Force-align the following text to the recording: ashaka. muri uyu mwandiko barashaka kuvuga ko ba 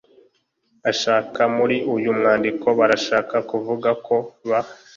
ashaka. 0.91 1.41
muri 1.57 1.77
uyu 1.95 2.09
mwandiko 2.17 2.67
barashaka 2.79 3.35
kuvuga 3.49 3.89
ko 4.05 4.15
ba 4.49 4.59